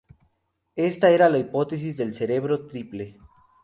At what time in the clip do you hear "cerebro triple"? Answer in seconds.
2.15-3.19